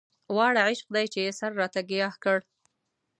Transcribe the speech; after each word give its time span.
واړه 0.35 0.61
عشق 0.69 0.87
دی 0.95 1.05
چې 1.13 1.19
يې 1.25 1.31
سر 1.39 1.51
راته 1.61 1.81
ګياه 1.89 2.13
کړ 2.23 2.39